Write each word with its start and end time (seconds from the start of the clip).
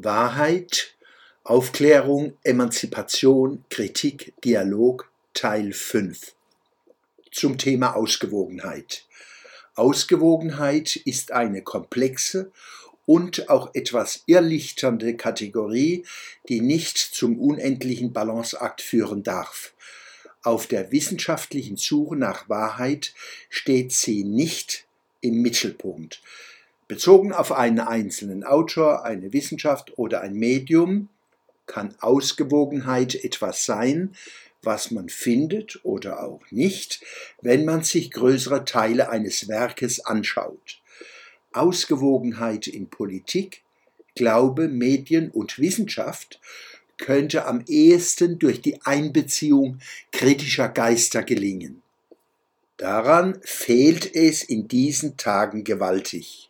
Wahrheit, 0.00 0.94
Aufklärung, 1.42 2.36
Emanzipation, 2.44 3.64
Kritik, 3.68 4.32
Dialog, 4.44 5.10
Teil 5.34 5.72
5 5.72 6.36
zum 7.32 7.58
Thema 7.58 7.96
Ausgewogenheit. 7.96 9.06
Ausgewogenheit 9.74 10.94
ist 10.94 11.32
eine 11.32 11.62
komplexe 11.62 12.52
und 13.06 13.48
auch 13.48 13.74
etwas 13.74 14.22
irrlichternde 14.26 15.16
Kategorie, 15.16 16.04
die 16.48 16.60
nicht 16.60 16.96
zum 16.98 17.36
unendlichen 17.36 18.12
Balanceakt 18.12 18.80
führen 18.80 19.24
darf. 19.24 19.72
Auf 20.44 20.68
der 20.68 20.92
wissenschaftlichen 20.92 21.76
Suche 21.76 22.14
nach 22.14 22.48
Wahrheit 22.48 23.14
steht 23.50 23.90
sie 23.90 24.22
nicht 24.22 24.86
im 25.22 25.42
Mittelpunkt. 25.42 26.22
Bezogen 26.88 27.32
auf 27.32 27.52
einen 27.52 27.80
einzelnen 27.80 28.44
Autor, 28.44 29.04
eine 29.04 29.34
Wissenschaft 29.34 29.98
oder 29.98 30.22
ein 30.22 30.32
Medium 30.32 31.10
kann 31.66 31.94
Ausgewogenheit 32.00 33.14
etwas 33.14 33.66
sein, 33.66 34.14
was 34.62 34.90
man 34.90 35.10
findet 35.10 35.84
oder 35.84 36.24
auch 36.24 36.40
nicht, 36.50 37.02
wenn 37.42 37.66
man 37.66 37.84
sich 37.84 38.10
größere 38.10 38.64
Teile 38.64 39.10
eines 39.10 39.48
Werkes 39.48 40.00
anschaut. 40.00 40.80
Ausgewogenheit 41.52 42.66
in 42.66 42.88
Politik, 42.88 43.62
Glaube, 44.14 44.66
Medien 44.68 45.30
und 45.30 45.58
Wissenschaft 45.58 46.40
könnte 46.96 47.46
am 47.46 47.62
ehesten 47.68 48.38
durch 48.38 48.60
die 48.62 48.80
Einbeziehung 48.82 49.78
kritischer 50.10 50.68
Geister 50.68 51.22
gelingen. 51.22 51.82
Daran 52.78 53.38
fehlt 53.42 54.14
es 54.14 54.42
in 54.42 54.68
diesen 54.68 55.16
Tagen 55.16 55.64
gewaltig. 55.64 56.48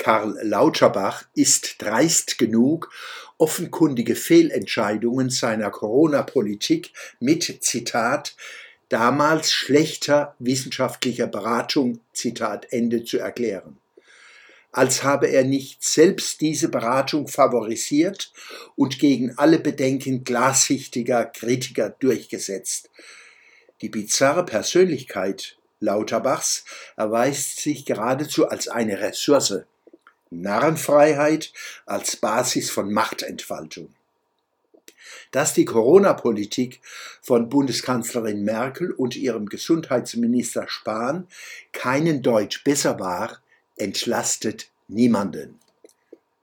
Karl 0.00 0.38
Lauterbach 0.42 1.24
ist 1.34 1.74
dreist 1.76 2.38
genug, 2.38 2.90
offenkundige 3.36 4.16
Fehlentscheidungen 4.16 5.28
seiner 5.28 5.70
Corona-Politik 5.70 6.92
mit, 7.20 7.62
Zitat, 7.62 8.34
damals 8.88 9.52
schlechter 9.52 10.34
wissenschaftlicher 10.38 11.26
Beratung, 11.26 12.00
Zitat 12.14 12.72
Ende, 12.72 13.04
zu 13.04 13.18
erklären. 13.18 13.76
Als 14.72 15.02
habe 15.02 15.26
er 15.26 15.44
nicht 15.44 15.84
selbst 15.84 16.40
diese 16.40 16.70
Beratung 16.70 17.28
favorisiert 17.28 18.32
und 18.76 18.98
gegen 19.00 19.36
alle 19.36 19.58
Bedenken 19.58 20.24
glashiftiger 20.24 21.26
Kritiker 21.26 21.90
durchgesetzt. 21.90 22.88
Die 23.82 23.90
bizarre 23.90 24.46
Persönlichkeit 24.46 25.58
Lauterbachs 25.78 26.64
erweist 26.96 27.60
sich 27.60 27.84
geradezu 27.84 28.48
als 28.48 28.68
eine 28.68 29.00
Ressource 29.00 29.66
Narrenfreiheit 30.30 31.52
als 31.86 32.16
Basis 32.16 32.70
von 32.70 32.92
Machtentfaltung. 32.92 33.94
Dass 35.32 35.54
die 35.54 35.64
Corona-Politik 35.64 36.80
von 37.20 37.48
Bundeskanzlerin 37.48 38.44
Merkel 38.44 38.92
und 38.92 39.16
ihrem 39.16 39.46
Gesundheitsminister 39.46 40.68
Spahn 40.68 41.26
keinen 41.72 42.22
Deutsch 42.22 42.64
besser 42.64 42.98
war, 42.98 43.40
entlastet 43.76 44.70
niemanden. 44.88 45.58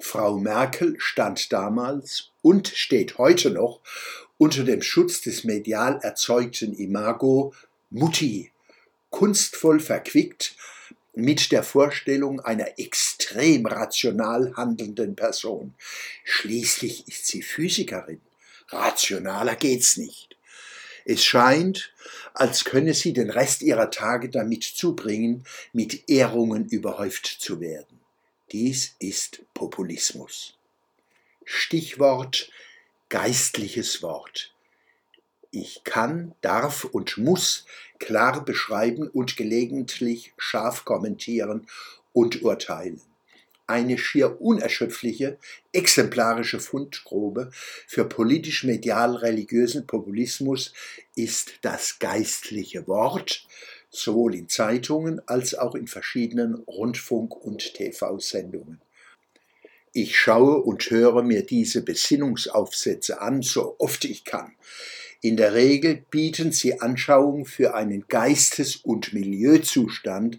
Frau 0.00 0.38
Merkel 0.38 0.96
stand 0.98 1.52
damals 1.52 2.30
und 2.42 2.68
steht 2.68 3.18
heute 3.18 3.50
noch 3.50 3.80
unter 4.38 4.64
dem 4.64 4.82
Schutz 4.82 5.20
des 5.20 5.44
medial 5.44 5.98
erzeugten 6.02 6.72
Imago 6.72 7.52
Mutti, 7.90 8.52
kunstvoll 9.10 9.80
verquickt 9.80 10.54
mit 11.18 11.50
der 11.50 11.64
Vorstellung 11.64 12.38
einer 12.38 12.78
extrem 12.78 13.66
rational 13.66 14.54
handelnden 14.54 15.16
Person. 15.16 15.74
Schließlich 16.22 17.08
ist 17.08 17.26
sie 17.26 17.42
Physikerin. 17.42 18.20
Rationaler 18.68 19.56
geht's 19.56 19.96
nicht. 19.96 20.36
Es 21.04 21.24
scheint, 21.24 21.92
als 22.34 22.64
könne 22.64 22.94
sie 22.94 23.12
den 23.12 23.30
Rest 23.30 23.62
ihrer 23.62 23.90
Tage 23.90 24.28
damit 24.28 24.62
zubringen, 24.62 25.44
mit 25.72 26.08
Ehrungen 26.08 26.68
überhäuft 26.68 27.26
zu 27.26 27.60
werden. 27.60 27.98
Dies 28.52 28.94
ist 29.00 29.42
Populismus. 29.54 30.54
Stichwort 31.44 32.48
geistliches 33.08 34.02
Wort. 34.02 34.52
Ich 35.50 35.82
kann, 35.84 36.34
darf 36.42 36.84
und 36.84 37.16
muss 37.16 37.64
klar 37.98 38.44
beschreiben 38.44 39.08
und 39.08 39.36
gelegentlich 39.36 40.34
scharf 40.36 40.84
kommentieren 40.84 41.66
und 42.12 42.42
urteilen. 42.42 43.00
Eine 43.66 43.98
schier 43.98 44.40
unerschöpfliche, 44.40 45.38
exemplarische 45.72 46.58
Fundgrube 46.60 47.50
für 47.86 48.06
politisch-medial-religiösen 48.06 49.86
Populismus 49.86 50.72
ist 51.14 51.52
das 51.62 51.98
geistliche 51.98 52.86
Wort, 52.86 53.46
sowohl 53.90 54.34
in 54.34 54.48
Zeitungen 54.48 55.20
als 55.28 55.54
auch 55.54 55.74
in 55.74 55.86
verschiedenen 55.86 56.54
Rundfunk- 56.54 57.36
und 57.36 57.74
TV-Sendungen. 57.74 58.80
Ich 59.92 60.18
schaue 60.18 60.58
und 60.58 60.90
höre 60.90 61.22
mir 61.22 61.44
diese 61.44 61.82
Besinnungsaufsätze 61.82 63.20
an, 63.20 63.42
so 63.42 63.76
oft 63.78 64.04
ich 64.04 64.24
kann. 64.24 64.54
In 65.20 65.36
der 65.36 65.54
Regel 65.54 66.04
bieten 66.10 66.52
sie 66.52 66.80
Anschauungen 66.80 67.44
für 67.44 67.74
einen 67.74 68.06
Geistes- 68.06 68.76
und 68.76 69.12
Milieuzustand, 69.12 70.38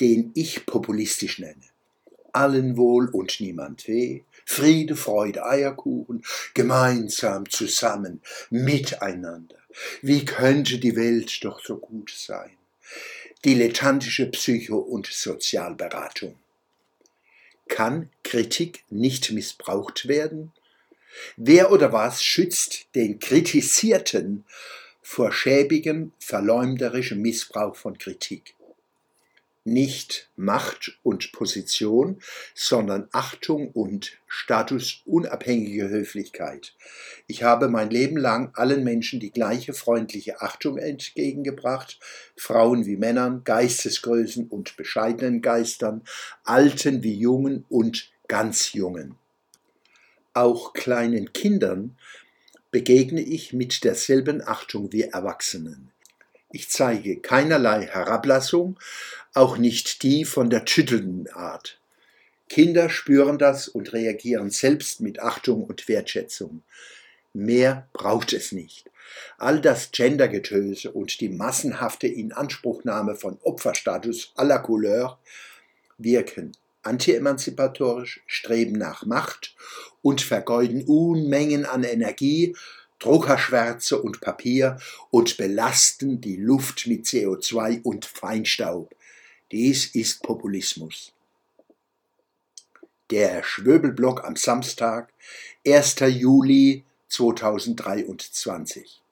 den 0.00 0.30
ich 0.34 0.66
populistisch 0.66 1.38
nenne. 1.38 1.62
Allen 2.32 2.76
wohl 2.76 3.08
und 3.08 3.40
niemand 3.40 3.88
weh, 3.88 4.22
Friede, 4.44 4.96
Freude, 4.96 5.46
Eierkuchen, 5.46 6.22
gemeinsam, 6.52 7.48
zusammen, 7.48 8.20
miteinander. 8.50 9.56
Wie 10.02 10.24
könnte 10.24 10.78
die 10.78 10.96
Welt 10.96 11.42
doch 11.42 11.64
so 11.64 11.78
gut 11.78 12.12
sein? 12.14 12.50
Dilettantische 13.44 14.26
Psycho- 14.26 14.78
und 14.78 15.06
Sozialberatung. 15.06 16.36
Kann 17.68 18.10
Kritik 18.22 18.84
nicht 18.90 19.32
missbraucht 19.32 20.08
werden? 20.08 20.52
Wer 21.36 21.70
oder 21.72 21.92
was 21.92 22.22
schützt 22.22 22.86
den 22.94 23.18
Kritisierten 23.18 24.44
vor 25.02 25.32
schäbigem, 25.32 26.12
verleumderischem 26.18 27.20
Missbrauch 27.20 27.76
von 27.76 27.98
Kritik? 27.98 28.54
Nicht 29.66 30.28
Macht 30.36 30.98
und 31.02 31.32
Position, 31.32 32.20
sondern 32.54 33.08
Achtung 33.12 33.70
und 33.70 34.18
statusunabhängige 34.26 35.88
Höflichkeit. 35.88 36.74
Ich 37.26 37.44
habe 37.44 37.68
mein 37.68 37.88
Leben 37.88 38.18
lang 38.18 38.50
allen 38.54 38.84
Menschen 38.84 39.20
die 39.20 39.30
gleiche 39.30 39.72
freundliche 39.72 40.42
Achtung 40.42 40.76
entgegengebracht, 40.76 41.98
Frauen 42.36 42.84
wie 42.84 42.98
Männern, 42.98 43.42
Geistesgrößen 43.44 44.48
und 44.48 44.76
bescheidenen 44.76 45.40
Geistern, 45.40 46.02
Alten 46.44 47.02
wie 47.02 47.14
Jungen 47.14 47.64
und 47.70 48.12
ganz 48.28 48.74
Jungen 48.74 49.16
auch 50.34 50.72
kleinen 50.72 51.32
Kindern 51.32 51.96
begegne 52.70 53.20
ich 53.22 53.52
mit 53.52 53.84
derselben 53.84 54.46
Achtung 54.46 54.92
wie 54.92 55.02
Erwachsenen. 55.02 55.92
Ich 56.50 56.68
zeige 56.68 57.20
keinerlei 57.20 57.86
Herablassung, 57.86 58.78
auch 59.32 59.56
nicht 59.58 60.02
die 60.02 60.24
von 60.24 60.50
der 60.50 60.64
tüttelnden 60.64 61.28
Art. 61.32 61.78
Kinder 62.48 62.90
spüren 62.90 63.38
das 63.38 63.68
und 63.68 63.92
reagieren 63.92 64.50
selbst 64.50 65.00
mit 65.00 65.20
Achtung 65.20 65.64
und 65.64 65.88
Wertschätzung. 65.88 66.62
Mehr 67.32 67.88
braucht 67.92 68.32
es 68.32 68.52
nicht. 68.52 68.90
All 69.38 69.60
das 69.60 69.90
Gendergetöse 69.92 70.90
und 70.90 71.20
die 71.20 71.28
massenhafte 71.28 72.06
Inanspruchnahme 72.06 73.14
von 73.14 73.38
Opferstatus 73.42 74.32
aller 74.36 74.58
Couleur 74.58 75.18
wirken 75.98 76.52
antiemanzipatorisch, 76.84 78.22
streben 78.26 78.78
nach 78.78 79.06
Macht 79.06 79.54
und 80.04 80.20
vergeuden 80.20 80.84
Unmengen 80.84 81.64
an 81.64 81.82
Energie, 81.82 82.54
Druckerschwärze 82.98 84.00
und 84.00 84.20
Papier 84.20 84.78
und 85.10 85.38
belasten 85.38 86.20
die 86.20 86.36
Luft 86.36 86.86
mit 86.86 87.06
CO2 87.06 87.82
und 87.82 88.04
Feinstaub. 88.04 88.94
Dies 89.50 89.86
ist 89.94 90.22
Populismus. 90.22 91.14
Der 93.10 93.42
Schwöbelblock 93.42 94.24
am 94.24 94.36
Samstag, 94.36 95.10
1. 95.66 95.96
Juli 96.00 96.84
2023. 97.08 99.03